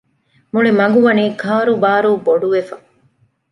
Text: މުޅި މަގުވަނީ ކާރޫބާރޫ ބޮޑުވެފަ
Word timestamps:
މުޅި 0.51 0.71
މަގުވަނީ 0.79 1.25
ކާރޫބާރޫ 1.41 2.11
ބޮޑުވެފަ 2.25 2.75